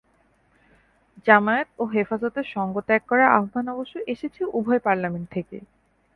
জামায়াত 1.27 1.67
ও 1.79 1.83
হেফাজতের 1.85 2.47
সঙ্গ 2.53 2.75
ত্যাগ 2.79 3.01
করার 3.07 3.29
আহ্বান 3.31 3.65
অবশ্য 3.67 3.95
এসেছে 4.07 4.41
উভয় 4.53 4.81
পার্লামেন্ট 4.85 5.27
থেকেই। 5.31 5.63